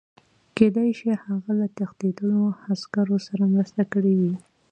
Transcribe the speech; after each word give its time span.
کېدای 0.57 0.89
شي 0.99 1.09
هغه 1.25 1.51
له 1.59 1.67
تښتېدلو 1.77 2.41
عسکرو 2.71 3.17
سره 3.27 3.43
مرسته 3.53 3.81
کړې 3.93 4.13
وي 4.19 4.35